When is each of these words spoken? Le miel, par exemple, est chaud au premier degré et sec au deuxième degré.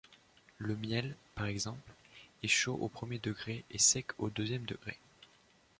Le 0.57 0.75
miel, 0.75 1.15
par 1.35 1.45
exemple, 1.45 1.91
est 2.41 2.47
chaud 2.47 2.73
au 2.81 2.89
premier 2.89 3.19
degré 3.19 3.63
et 3.69 3.77
sec 3.77 4.07
au 4.17 4.31
deuxième 4.31 4.65
degré. 4.65 4.97